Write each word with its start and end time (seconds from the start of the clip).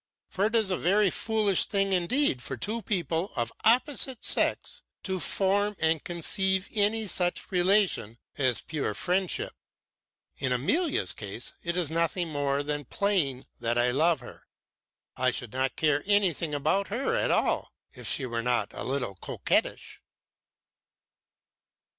For 0.31 0.47
it 0.47 0.55
is 0.55 0.71
a 0.71 0.79
very 0.79 1.11
foolish 1.11 1.65
thing 1.65 1.93
indeed 1.93 2.41
for 2.41 2.57
two 2.57 2.81
people 2.81 3.31
of 3.35 3.53
opposite 3.63 4.25
sex 4.25 4.81
to 5.03 5.19
form 5.19 5.75
and 5.79 6.03
conceive 6.03 6.67
any 6.73 7.05
such 7.05 7.51
relation 7.51 8.17
as 8.35 8.61
pure 8.61 8.95
friendship. 8.95 9.53
In 10.39 10.51
Amalia's 10.51 11.13
case 11.13 11.53
it 11.61 11.77
is 11.77 11.91
nothing 11.91 12.29
more 12.29 12.63
than 12.63 12.85
playing 12.85 13.45
that 13.59 13.77
I 13.77 13.91
love 13.91 14.21
her. 14.21 14.47
I 15.15 15.29
should 15.29 15.53
not 15.53 15.75
care 15.75 16.03
anything 16.07 16.55
about 16.55 16.87
her 16.87 17.15
at 17.15 17.29
all, 17.29 17.71
if 17.93 18.07
she 18.07 18.25
were 18.25 18.41
not 18.41 18.73
a 18.73 18.83
little 18.83 19.13
coquettish. 19.13 20.01